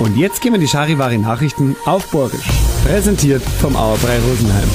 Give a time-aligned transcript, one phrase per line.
[0.00, 2.48] Und jetzt gehen wir die Charivari Nachrichten auf Borgisch.
[2.86, 4.68] Präsentiert vom Auerbrei Rosenheim.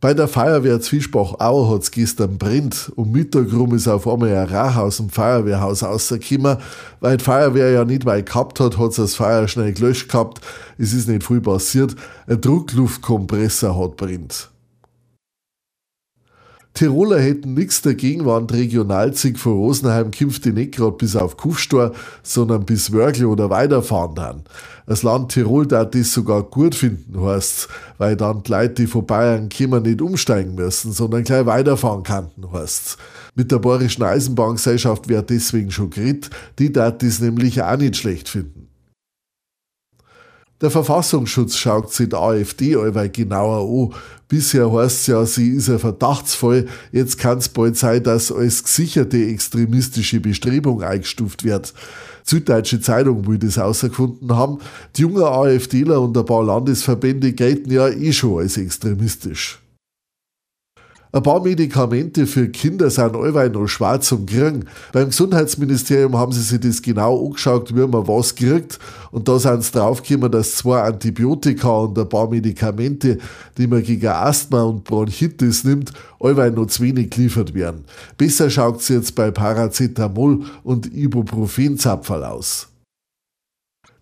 [0.00, 2.92] Bei der Feuerwehr Zwiesbach-Auer hat es gestern brennt.
[2.94, 6.58] Um Mittag rum ist auf einmal ein Rauch aus dem Feuerwehrhaus rausgekommen.
[7.00, 10.40] Weil die Feuerwehr ja nicht weit gehabt hat, hat es das Feuer schnell gelöscht gehabt.
[10.78, 11.96] Es ist nicht viel passiert.
[12.28, 14.53] Ein Druckluftkompressor hat brennt.
[16.74, 21.92] Tiroler hätten nichts dagegen, wenn die Regionalzug von Rosenheim künftig nicht gerade bis auf Kufstor,
[22.24, 24.42] sondern bis Wörgl oder weiterfahren dann.
[24.84, 29.06] Das Land Tirol darf das sogar gut finden, heißt's, weil dann die Leute, die von
[29.06, 32.98] Bayern kommen, nicht umsteigen müssen, sondern gleich weiterfahren könnten, heißt's.
[33.36, 38.28] Mit der Bayerischen Eisenbahngesellschaft wäre deswegen schon geredet, die darf das nämlich auch nicht schlecht
[38.28, 38.68] finden.
[40.64, 44.00] Der Verfassungsschutz schaut sich die AfD allweil genauer an.
[44.28, 46.64] Bisher heißt es ja, sie ist ein Verdachtsfall.
[46.90, 51.74] Jetzt kann es bald sein, dass als gesicherte extremistische Bestrebung eingestuft wird.
[52.22, 54.56] Süddeutsche Zeitung will das herausgefunden haben.
[54.96, 59.58] Die jungen AfDler und ein paar Landesverbände gelten ja eh schon als extremistisch.
[61.14, 64.64] Ein paar Medikamente für Kinder sind allweil noch schwer zum kriegen.
[64.92, 68.80] Beim Gesundheitsministerium haben sie sich das genau angeschaut, wie man was kriegt.
[69.12, 73.18] Und da sind sie draufgekommen, dass zwei Antibiotika und ein paar Medikamente,
[73.56, 77.84] die man gegen Asthma und Bronchitis nimmt, allweil noch zu wenig geliefert werden.
[78.18, 82.73] Besser schaut es jetzt bei Paracetamol und Ibuprofen-Zapferl aus.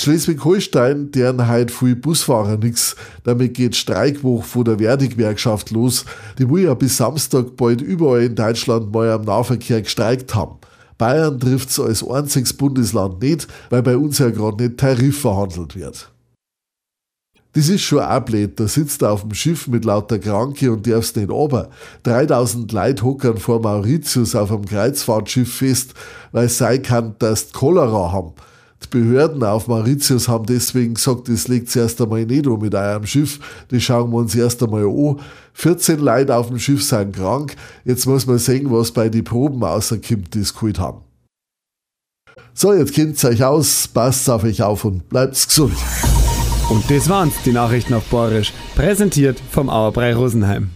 [0.00, 2.94] Schleswig-Holstein, deren heute viel Busfahrer nix.
[3.24, 6.04] Damit geht Streikwoche von der Verdi-Gewerkschaft los.
[6.38, 10.58] Die will ja bis Samstag bald überall in Deutschland mal am Nahverkehr gestreikt haben.
[10.98, 16.10] Bayern trifft's als einziges Bundesland nicht, weil bei uns ja gerade nicht Tarif verhandelt wird.
[17.52, 18.24] Das ist schon auch.
[18.54, 21.70] Da sitzt er auf dem Schiff mit lauter Kranke und darfst nicht runter.
[22.04, 25.94] 3000 Leute hockern vor Mauritius auf einem Kreuzfahrtschiff fest,
[26.30, 28.34] weil es sein kann, dass die Cholera haben.
[28.84, 33.06] Die Behörden auf Mauritius haben deswegen gesagt, das legt erst einmal nicht um mit eurem
[33.06, 33.40] Schiff.
[33.68, 35.20] Das schauen wir uns erst einmal an.
[35.54, 37.56] 14 Leute auf dem Schiff sind krank.
[37.84, 41.00] Jetzt muss man sehen, was bei den Proben rauskommt, die sie geholt haben.
[42.54, 45.76] So, jetzt kennt's euch aus, passt auf euch auf und bleibt gesund.
[46.70, 48.52] Und das waren's, die Nachrichten auf Borisch.
[48.74, 50.70] Präsentiert vom Auerbrei Rosenheim.